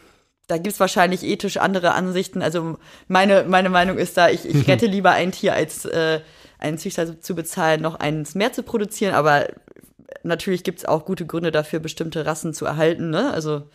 [0.48, 2.42] da gibt's wahrscheinlich ethisch andere Ansichten.
[2.42, 6.20] Also meine, meine Meinung ist da, ich, ich rette lieber ein Tier, als äh,
[6.58, 9.14] einen Züchter zu bezahlen, noch eins mehr zu produzieren.
[9.14, 9.46] Aber
[10.22, 13.08] natürlich gibt's auch gute Gründe dafür, bestimmte Rassen zu erhalten.
[13.08, 13.32] Ne?
[13.32, 13.70] Also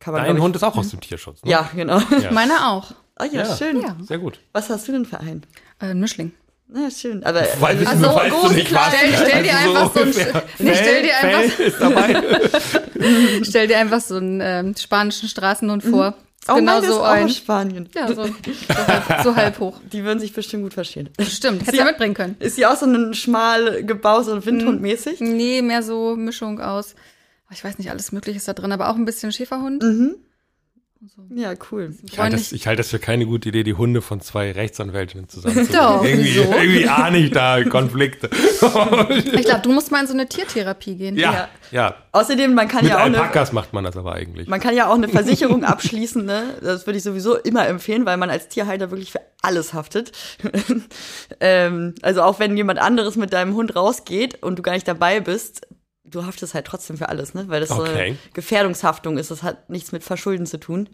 [0.00, 0.24] kann man.
[0.24, 1.50] Dein ich- Hund ist auch aus dem Tierschutz, ne?
[1.50, 1.98] Ja, genau.
[2.22, 2.30] Ja.
[2.32, 2.92] Meiner auch.
[3.16, 3.56] Ah ja, Ja.
[3.56, 3.80] schön.
[3.80, 3.96] Ja.
[4.00, 4.38] Sehr gut.
[4.52, 5.42] Was hast du denn für einen?
[5.80, 6.32] Äh, ein Mischling.
[6.70, 7.24] Na, schön.
[7.24, 10.00] Aber Weil, also, so weißt groß, du nicht, klar, stell- stell dir Also einfach so
[10.02, 10.42] ein-.
[10.58, 12.78] Nee, stell dir einfach-.
[13.42, 16.14] Stell dir einfach so einen ähm, spanischen Straßenhund vor.
[16.48, 17.24] oh, genau so auch ein.
[17.24, 17.88] aus Spanien.
[17.94, 18.22] Ja, so, so,
[18.76, 19.80] halb, so halb hoch.
[19.92, 21.08] Die würden sich bestimmt gut verstehen.
[21.20, 22.36] Stimmt, du ja mitbringen können.
[22.38, 25.20] Ist sie auch so ein schmal gebaut, so Windhund-mäßig?
[25.20, 26.94] Nee, mehr so Mischung aus.
[27.50, 29.82] Ich weiß nicht, alles Mögliche ist da drin, aber auch ein bisschen Schäferhund.
[31.30, 31.94] Ja, cool.
[32.02, 35.28] Ich halte, das, ich halte das für keine gute Idee, die Hunde von zwei Rechtsanwältinnen
[35.28, 35.80] zusammenzubringen.
[35.80, 36.52] Doch, irgendwie, wieso?
[36.52, 38.28] irgendwie ahne ich da Konflikte.
[38.32, 41.16] Ich glaube, du musst mal in so eine Tiertherapie gehen.
[41.16, 41.48] ja, Ja.
[41.70, 41.94] ja.
[42.10, 44.48] Außerdem, man kann Mit ja auch eine, Alpakas macht man das aber eigentlich.
[44.48, 46.58] man kann ja auch eine Versicherung abschließen, ne?
[46.62, 50.10] Das würde ich sowieso immer empfehlen, weil man als Tierhalter wirklich für alles haftet.
[51.40, 55.20] ähm, also auch wenn jemand anderes mit deinem Hund rausgeht und du gar nicht dabei
[55.20, 55.68] bist,
[56.10, 57.44] du haftest halt trotzdem für alles, ne?
[57.48, 58.06] Weil das so Okay.
[58.08, 59.30] eine Gefährdungshaftung ist.
[59.30, 60.88] Das hat nichts mit Verschulden zu tun.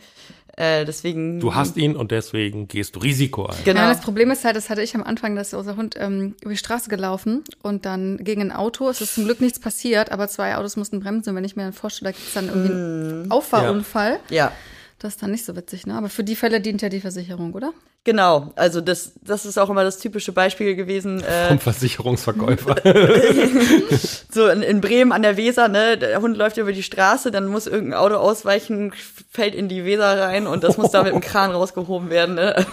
[0.56, 1.40] Äh, deswegen.
[1.40, 3.56] Du hast ihn und deswegen gehst du Risiko ein.
[3.64, 3.80] Genau.
[3.80, 6.50] Ja, das Problem ist halt, das hatte ich am Anfang, dass unser Hund ähm, über
[6.52, 8.88] die Straße gelaufen und dann gegen ein Auto.
[8.88, 11.30] Es ist zum Glück nichts passiert, aber zwei Autos mussten bremsen.
[11.30, 14.52] Und wenn ich mir dann vorstelle, da gibt es dann irgendwie einen Auffahrunfall, ja.
[15.00, 15.94] das ist dann nicht so witzig, ne?
[15.94, 17.72] Aber für die Fälle dient ja die Versicherung, oder?
[18.04, 21.22] Genau, also das, das ist auch immer das typische Beispiel gewesen.
[21.22, 22.76] Äh, Vom Versicherungsverkäufer.
[24.30, 27.46] so in, in Bremen an der Weser, ne, der Hund läuft über die Straße, dann
[27.46, 28.92] muss irgendein Auto ausweichen,
[29.30, 32.34] fällt in die Weser rein und das muss da mit dem Kran rausgehoben werden.
[32.34, 32.54] Ne?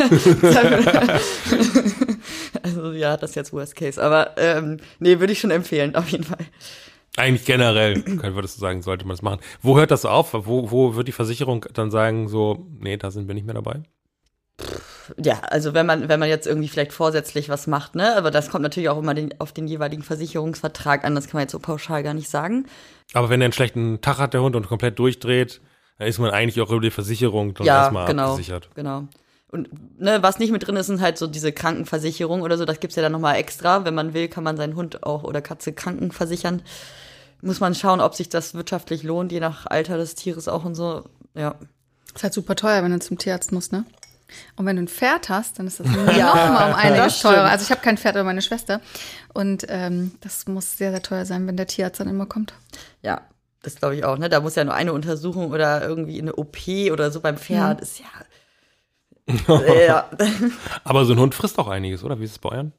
[2.64, 6.10] also ja, das ist jetzt Worst Case, aber ähm, nee, würde ich schon empfehlen, auf
[6.10, 6.46] jeden Fall.
[7.16, 9.40] Eigentlich generell, würdest du sagen, sollte man das machen.
[9.62, 10.34] Wo hört das auf?
[10.34, 13.84] Wo, wo wird die Versicherung dann sagen, so, nee, da sind wir nicht mehr dabei?
[15.22, 18.50] Ja, also wenn man, wenn man jetzt irgendwie vielleicht vorsätzlich was macht, ne, aber das
[18.50, 21.60] kommt natürlich auch immer den, auf den jeweiligen Versicherungsvertrag an, das kann man jetzt so
[21.60, 22.66] pauschal gar nicht sagen.
[23.14, 25.62] Aber wenn er einen schlechten Tag hat, der Hund, und komplett durchdreht,
[25.98, 28.70] dann ist man eigentlich auch über die Versicherung dann ja, erstmal genau, abgesichert.
[28.76, 29.08] Genau.
[29.52, 29.70] Und
[30.00, 32.64] ne, was nicht mit drin ist, sind halt so diese Krankenversicherung oder so.
[32.64, 33.84] Das gibt's ja dann nochmal extra.
[33.84, 36.62] Wenn man will, kann man seinen Hund auch oder Katze krankenversichern.
[37.42, 40.76] Muss man schauen, ob sich das wirtschaftlich lohnt, je nach Alter des Tieres auch und
[40.76, 41.04] so.
[41.36, 41.56] Ja.
[42.16, 43.86] Ist halt super teuer, wenn du zum Tierarzt musst, ne?
[44.56, 47.50] Und wenn du ein Pferd hast, dann ist das ja, nochmal um einiges teurer.
[47.50, 48.82] Also ich habe kein Pferd, aber meine Schwester.
[49.34, 52.54] Und ähm, das muss sehr, sehr teuer sein, wenn der Tierarzt dann immer kommt.
[53.02, 53.22] Ja,
[53.64, 54.18] das glaube ich auch.
[54.18, 54.30] Ne?
[54.30, 56.58] Da muss ja nur eine Untersuchung oder irgendwie eine OP
[56.92, 57.78] oder so beim Pferd.
[57.78, 57.84] Mhm.
[57.84, 58.06] Ist ja
[59.88, 60.10] ja.
[60.84, 62.20] Aber so ein Hund frisst auch einiges, oder?
[62.20, 62.74] Wie ist es bei euren?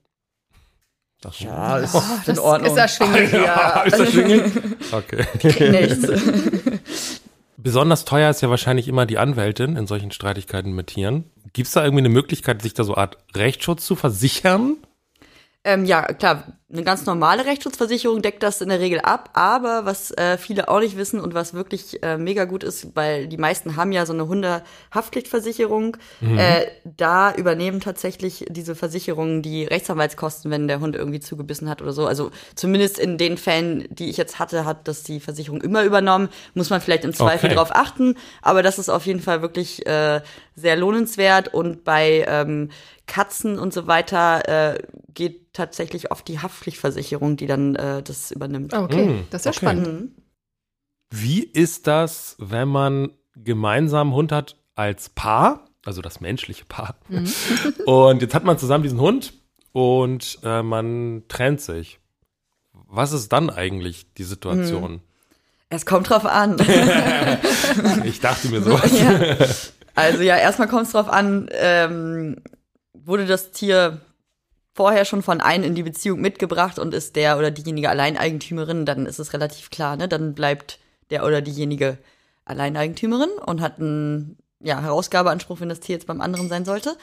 [1.20, 2.72] Das ja, ist oh, in Ordnung.
[2.72, 3.40] Ist erschwinglich, ja.
[3.44, 3.82] ja.
[3.82, 4.52] Ist erschwinglich?
[4.90, 5.70] Okay.
[5.70, 6.08] Nichts.
[7.62, 11.31] Besonders teuer ist ja wahrscheinlich immer die Anwältin in solchen Streitigkeiten mit Tieren.
[11.53, 14.79] Gibt es da irgendwie eine Möglichkeit, sich da so eine Art Rechtsschutz zu versichern?
[15.64, 20.11] Ähm, ja, klar, eine ganz normale Rechtsschutzversicherung deckt das in der Regel ab, aber was
[20.12, 23.77] äh, viele auch nicht wissen und was wirklich äh, mega gut ist, weil die meisten
[23.77, 26.38] haben ja so eine Hundehaftpflichtversicherung, mhm.
[26.38, 31.92] äh, da übernehmen tatsächlich diese Versicherungen die Rechtsanwaltskosten, wenn der Hund irgendwie zugebissen hat oder
[31.92, 32.07] so.
[32.07, 36.29] Also zumindest in den Fällen, die ich jetzt hatte, hat das die Versicherung immer übernommen.
[36.55, 37.57] Muss man vielleicht im Zweifel okay.
[37.57, 40.22] drauf achten, aber das ist auf jeden Fall wirklich äh,
[40.57, 42.70] sehr lohnenswert und bei ähm,
[43.12, 48.72] Katzen und so weiter äh, geht tatsächlich oft die Haftpflichtversicherung, die dann äh, das übernimmt.
[48.72, 49.59] Okay, mm, das ist ja okay.
[49.59, 49.87] spannend.
[49.87, 50.12] Mhm.
[51.11, 57.31] Wie ist das, wenn man gemeinsam Hund hat als Paar, also das menschliche Paar, mhm.
[57.85, 59.35] und jetzt hat man zusammen diesen Hund
[59.72, 62.01] und äh, man trennt sich.
[62.72, 64.92] Was ist dann eigentlich die Situation?
[64.92, 65.01] Mhm.
[65.68, 66.57] Es kommt drauf an.
[68.05, 68.90] ich dachte mir sowas.
[68.98, 69.37] Ja.
[69.94, 72.37] Also ja, erstmal kommt es drauf an, ähm,
[73.04, 74.00] wurde das Tier
[74.74, 79.06] vorher schon von einem in die Beziehung mitgebracht und ist der oder diejenige Alleineigentümerin, dann
[79.06, 80.08] ist es relativ klar, ne?
[80.08, 80.78] Dann bleibt
[81.10, 81.98] der oder diejenige
[82.44, 86.96] Alleineigentümerin und hat einen ja, Herausgabeanspruch, wenn das Tier jetzt beim anderen sein sollte.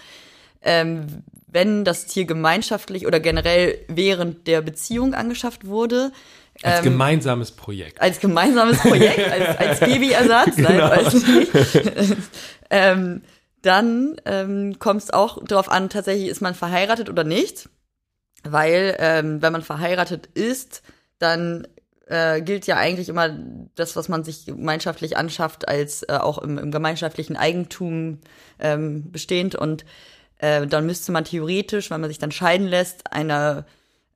[0.61, 6.11] Ähm, wenn das Tier gemeinschaftlich oder generell während der Beziehung angeschafft wurde.
[6.61, 8.01] Als ähm, gemeinsames Projekt.
[8.01, 10.69] Als gemeinsames Projekt, als, als Babyersatz, genau.
[10.69, 11.51] nein, weiß nicht.
[12.69, 13.21] ähm,
[13.61, 17.69] dann ähm, kommt es auch darauf an, tatsächlich ist man verheiratet oder nicht.
[18.43, 20.81] Weil, ähm, wenn man verheiratet ist,
[21.17, 21.67] dann
[22.07, 23.29] äh, gilt ja eigentlich immer
[23.75, 28.19] das, was man sich gemeinschaftlich anschafft, als äh, auch im, im gemeinschaftlichen Eigentum
[28.59, 29.55] ähm, bestehend.
[29.55, 29.85] Und
[30.37, 33.65] äh, dann müsste man theoretisch, wenn man sich dann scheiden lässt, eine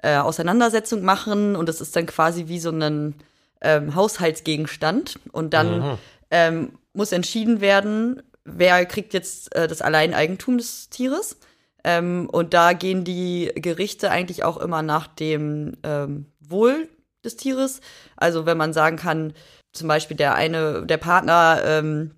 [0.02, 1.56] äh, Auseinandersetzung machen.
[1.56, 3.16] Und das ist dann quasi wie so ein
[3.62, 5.20] ähm, Haushaltsgegenstand.
[5.32, 5.98] Und dann mhm.
[6.32, 11.38] ähm, muss entschieden werden, wer kriegt jetzt äh, das Alleineigentum des Tieres.
[11.84, 16.88] Ähm, und da gehen die Gerichte eigentlich auch immer nach dem ähm, Wohl
[17.26, 17.82] des Tieres.
[18.16, 19.34] Also wenn man sagen kann,
[19.74, 22.12] zum Beispiel der eine, der Partner ähm,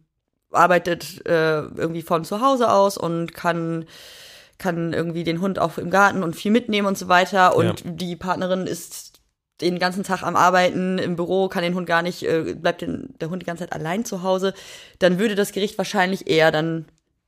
[0.51, 3.85] arbeitet äh, irgendwie von zu Hause aus und kann
[4.57, 7.55] kann irgendwie den Hund auch im Garten und viel mitnehmen und so weiter.
[7.55, 7.91] Und ja.
[7.91, 9.14] die Partnerin ist
[9.61, 13.13] den ganzen Tag am Arbeiten im Büro, kann den Hund gar nicht, äh, bleibt den,
[13.19, 14.53] der Hund die ganze Zeit allein zu Hause,
[14.99, 16.85] dann würde das Gericht wahrscheinlich eher dann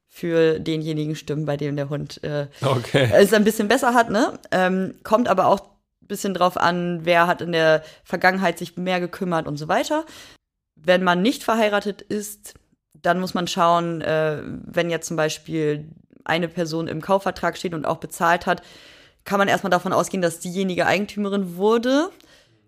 [0.10, 3.10] für denjenigen stimmen, bei dem der Hund äh, okay.
[3.13, 4.40] es ein bisschen besser hat, ne?
[4.52, 9.00] Ähm, kommt aber auch ein bisschen drauf an, wer hat in der Vergangenheit sich mehr
[9.00, 10.06] gekümmert und so weiter.
[10.76, 12.56] Wenn man nicht verheiratet ist,
[12.94, 15.90] dann muss man schauen, äh, wenn jetzt zum Beispiel
[16.24, 18.62] eine Person im Kaufvertrag steht und auch bezahlt hat,
[19.28, 22.10] kann man erstmal davon ausgehen, dass diejenige Eigentümerin wurde.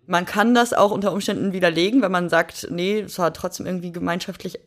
[0.06, 3.92] Man kann das auch unter Umständen widerlegen, wenn man sagt, nee, es war trotzdem irgendwie
[3.92, 4.60] gemeinschaftliches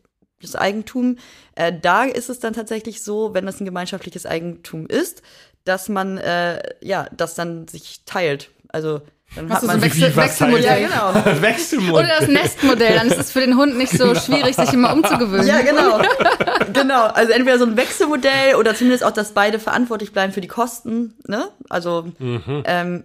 [0.56, 1.18] Eigentum.
[1.54, 5.22] Äh, da ist es dann tatsächlich so, wenn das ein gemeinschaftliches Eigentum ist,
[5.66, 8.50] dass man äh, ja das dann sich teilt.
[8.70, 9.02] Also
[9.36, 10.64] dann Hast hat man so Wechsel, Wechselmodell.
[10.64, 11.42] Ja, genau.
[11.42, 12.06] Wechselmodell.
[12.06, 15.48] Oder das Nestmodell, dann ist es für den Hund nicht so schwierig, sich immer umzugewöhnen.
[15.48, 16.02] Ja, genau.
[16.74, 17.06] genau.
[17.08, 21.16] Also entweder so ein Wechselmodell oder zumindest auch, dass beide verantwortlich bleiben für die Kosten.
[21.28, 21.50] Ne?
[21.70, 22.64] Also, mhm.
[22.66, 23.04] ähm,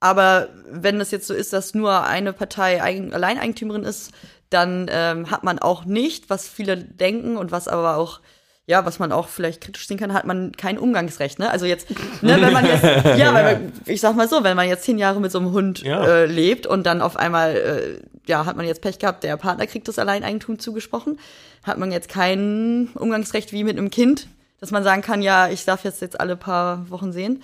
[0.00, 4.12] aber wenn es jetzt so ist, dass nur eine Partei Eigen Alleineigentümerin ist,
[4.50, 8.20] dann ähm, hat man auch nicht, was viele denken und was aber auch
[8.68, 11.38] ja, was man auch vielleicht kritisch sehen kann, hat man kein Umgangsrecht.
[11.38, 11.50] Ne?
[11.50, 11.88] Also jetzt,
[12.20, 12.84] ne, wenn man jetzt,
[13.18, 15.52] ja, weil man, ich sag mal so, wenn man jetzt zehn Jahre mit so einem
[15.52, 16.04] Hund Ja.
[16.06, 19.66] äh, lebt und dann auf einmal, äh, ja, hat man jetzt Pech gehabt, der Partner
[19.66, 21.18] kriegt das Alleineigentum zugesprochen,
[21.64, 24.28] hat man jetzt kein Umgangsrecht wie mit einem Kind,
[24.60, 27.42] dass man sagen kann, ja, ich darf jetzt jetzt alle paar Wochen sehen.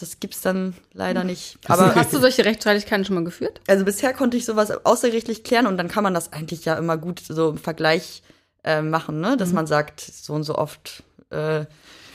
[0.00, 1.58] Das gibt's dann leider nicht.
[1.68, 3.60] Aber Hast du solche Rechtsstreitigkeiten schon mal geführt?
[3.68, 6.96] also bisher konnte ich sowas außergerichtlich klären und dann kann man das eigentlich ja immer
[6.96, 8.22] gut so im Vergleich
[8.64, 9.36] äh, machen, ne?
[9.36, 11.64] Dass man sagt, so und so oft äh,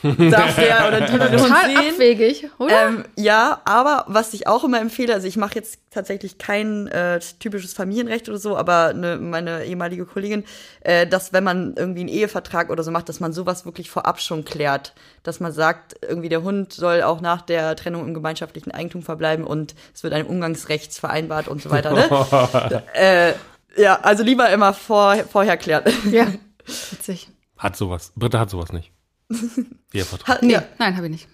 [0.02, 1.92] darf der oder die Hund Total sehen.
[1.92, 2.88] abwegig, oder?
[2.88, 7.18] Ähm, ja, aber was ich auch immer empfehle, also ich mache jetzt tatsächlich kein äh,
[7.40, 10.44] typisches Familienrecht oder so, aber ne, meine ehemalige Kollegin,
[10.82, 14.20] äh, dass wenn man irgendwie einen Ehevertrag oder so macht, dass man sowas wirklich vorab
[14.20, 18.70] schon klärt, dass man sagt, irgendwie der Hund soll auch nach der Trennung im gemeinschaftlichen
[18.70, 21.92] Eigentum verbleiben und es wird ein Umgangsrecht vereinbart und so weiter.
[21.92, 22.82] Ne?
[22.94, 23.32] äh,
[23.78, 25.84] ja, also lieber immer vor, vorher klären.
[26.10, 26.26] ja.
[26.90, 27.28] Witzig.
[27.56, 28.12] Hat sowas.
[28.14, 28.92] Britta hat sowas nicht.
[29.92, 30.28] Ehevertrag.
[30.36, 30.62] Hat, Nee, ja.
[30.78, 31.28] nein, habe ich nicht.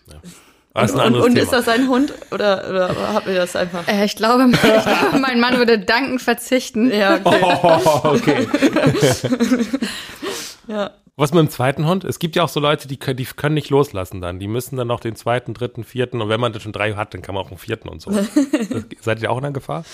[0.74, 1.42] Das ist ein Und, und Thema.
[1.44, 3.86] ist das ein Hund oder, oder habt ihr das einfach?
[3.86, 6.90] Äh, ich, glaube, ich glaube, mein Mann würde dankend verzichten.
[6.90, 7.40] Ja, okay.
[7.62, 8.48] Oh, okay.
[10.66, 10.90] Ja.
[11.16, 12.02] Was mit dem zweiten Hund?
[12.02, 14.40] Es gibt ja auch so Leute, die können, die können nicht loslassen dann.
[14.40, 17.14] Die müssen dann noch den zweiten, dritten, vierten und wenn man dann schon drei hat,
[17.14, 18.10] dann kann man auch einen vierten und so.
[19.00, 19.84] Seid ihr auch in der Gefahr?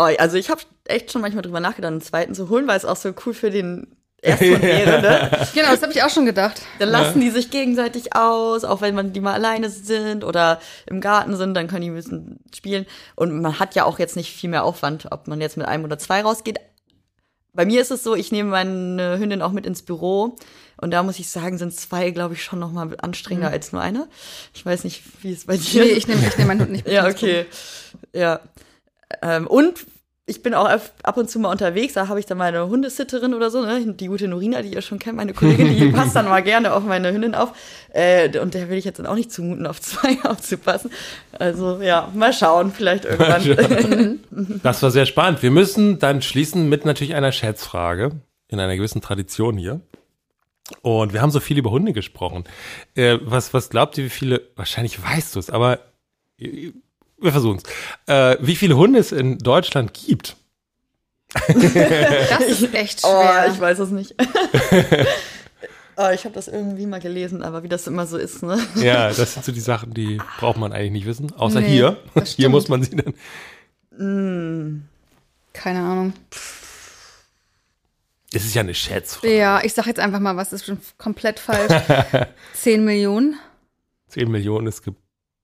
[0.00, 2.84] Oh, also ich habe echt schon manchmal drüber nachgedacht, einen zweiten zu holen, weil es
[2.84, 3.86] auch so cool für den
[4.22, 5.02] ersten wäre.
[5.02, 5.46] Ne?
[5.54, 6.62] Genau, das habe ich auch schon gedacht.
[6.78, 11.00] Dann lassen die sich gegenseitig aus, auch wenn man die mal alleine sind oder im
[11.00, 12.86] Garten sind, dann können die ein bisschen spielen.
[13.14, 15.84] Und man hat ja auch jetzt nicht viel mehr Aufwand, ob man jetzt mit einem
[15.84, 16.58] oder zwei rausgeht.
[17.52, 20.36] Bei mir ist es so, ich nehme meine Hündin auch mit ins Büro
[20.76, 23.82] und da muss ich sagen, sind zwei, glaube ich, schon noch mal anstrengender als nur
[23.82, 24.08] eine.
[24.54, 25.96] Ich weiß nicht, wie es bei dir Nee, ist.
[25.98, 26.94] ich nehme ich nehm meinen Hund nicht mit.
[26.94, 27.46] Ja, ins okay.
[28.14, 28.40] Ja.
[29.22, 29.86] Ähm, und
[30.30, 33.50] ich bin auch ab und zu mal unterwegs, da habe ich dann meine Hundesitterin oder
[33.50, 33.94] so, ne?
[33.94, 36.84] die gute Norina, die ihr schon kennt, meine Kollegin, die passt dann mal gerne auf
[36.84, 37.52] meine Hündin auf.
[37.92, 40.92] Äh, und der will ich jetzt dann auch nicht zumuten, auf zwei aufzupassen.
[41.32, 44.20] Also ja, mal schauen, vielleicht irgendwann.
[44.62, 45.42] Das war sehr spannend.
[45.42, 48.12] Wir müssen dann schließen mit natürlich einer Schätzfrage
[48.48, 49.80] in einer gewissen Tradition hier.
[50.82, 52.44] Und wir haben so viel über Hunde gesprochen.
[52.94, 55.80] Äh, was, was glaubt ihr, wie viele, wahrscheinlich weißt du es, aber
[56.38, 56.72] äh,
[57.20, 58.12] wir versuchen es.
[58.12, 60.36] Äh, wie viele Hunde es in Deutschland gibt?
[61.32, 63.48] Das ist echt oh, schwer.
[63.52, 64.14] ich weiß es nicht.
[65.96, 68.58] oh, ich habe das irgendwie mal gelesen, aber wie das immer so ist, ne?
[68.76, 71.32] Ja, das sind so die Sachen, die braucht man eigentlich nicht wissen.
[71.32, 71.96] Außer Nee, hier.
[72.24, 73.14] Hier muss man sie dann.
[75.52, 76.12] Keine Ahnung.
[78.32, 79.36] Es ist ja eine Schätzfrage.
[79.36, 81.72] Ja, ich sag jetzt einfach mal, was ist schon komplett falsch.
[82.54, 83.38] 10 Millionen.
[84.08, 84.82] 10 Millionen ist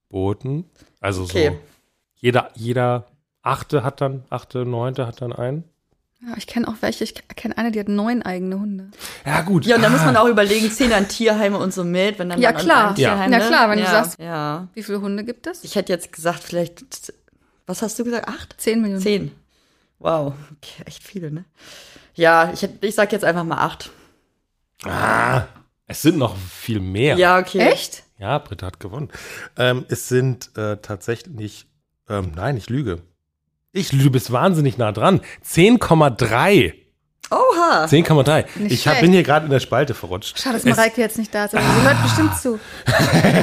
[0.09, 0.65] geboten.
[1.01, 1.49] Also Okay.
[1.49, 1.59] so.
[2.15, 3.05] Jeder, jeder
[3.43, 5.63] Achte hat dann, Achte, Neunte hat dann einen.
[6.21, 7.03] Ja, ich kenne auch welche.
[7.03, 8.89] Ich kenne eine, die hat neun eigene Hunde.
[9.23, 9.65] Ja, gut.
[9.67, 12.41] Ja, und da muss man auch überlegen, zehn dann Tierheime und so mit, wenn dann
[12.41, 12.87] Ja, an klar.
[12.87, 13.45] einem Tierheim, Ja, ne?
[13.47, 14.67] klar, wenn du ja, sagst- Ja.
[14.73, 15.63] Wie viele Hunde gibt es?
[15.63, 16.83] Ich hätte jetzt gesagt, vielleicht,
[17.67, 18.27] was hast du gesagt?
[18.27, 18.55] Acht?
[18.59, 19.01] 10 Millionen.
[19.03, 19.31] Zehn.
[19.99, 21.45] Wow, okay, echt viele, ne?
[22.15, 23.91] Ja, ich, hätt- ich sag jetzt einfach mal acht.
[24.85, 25.43] Ah,
[25.87, 27.17] es sind noch viel mehr.
[27.17, 27.59] Ja, okay.
[27.59, 28.03] Echt?
[28.19, 29.09] Ja, Britta hat gewonnen.
[29.57, 31.67] Ähm, es sind äh, tatsächlich,
[32.09, 33.01] ähm, nein, ich lüge.
[33.71, 35.21] Ich lüge, du bist wahnsinnig nah dran.
[35.45, 36.73] 10,3.
[37.29, 37.85] Oha.
[37.85, 38.45] 10,3.
[38.59, 40.39] Nicht Ich hab, bin hier gerade in der Spalte verrutscht.
[40.39, 41.53] Schade, dass Mareike jetzt nicht da ist.
[41.53, 42.59] Aber sie hört bestimmt zu.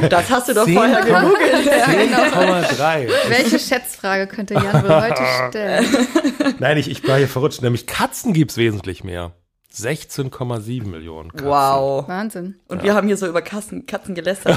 [0.09, 1.69] Das hast du doch Zehn- vorher gegoogelt.
[1.69, 3.09] 10,3.
[3.29, 5.87] Welche Schätzfrage könnte Jan wohl heute stellen?
[6.59, 7.61] Nein, ich, ich war hier verrutscht.
[7.63, 9.33] Nämlich Katzen gibt's wesentlich mehr.
[9.75, 11.49] 16,7 Millionen Katzen.
[11.49, 12.07] Wow.
[12.09, 12.55] Wahnsinn.
[12.69, 14.57] Und wir haben hier so über Katzen, Katzen gelästert.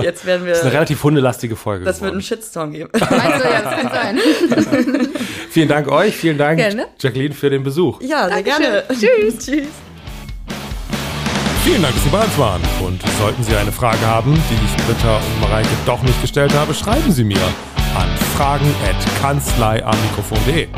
[0.02, 2.16] Jetzt werden wir, Das ist eine relativ hundelastige Folge das wird geworden.
[2.16, 2.90] einen Shitstorm geben.
[2.92, 3.16] Meinst du,
[3.48, 4.18] ja, das kann sein.
[5.50, 6.86] Vielen Dank euch, vielen Dank Gerne.
[6.98, 8.00] Jacqueline für den Besuch.
[8.02, 8.62] Ja, sehr Dankeschön.
[8.62, 8.82] gerne.
[8.88, 9.38] Tschüss.
[9.46, 9.66] Tschüss.
[11.64, 12.60] Vielen Dank, dass Sie bei uns waren.
[12.84, 16.72] Und sollten Sie eine Frage haben, die ich Britta und Mareike doch nicht gestellt habe,
[16.74, 17.40] schreiben Sie mir
[17.96, 20.68] an fragen.kanzleiamikrofon.de.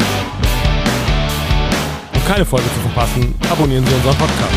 [2.31, 4.55] Keine Folge zu verpassen, abonnieren Sie unseren Podcast.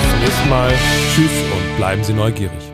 [0.00, 0.72] Bis zum nächsten Mal.
[1.12, 2.71] Tschüss und bleiben Sie neugierig.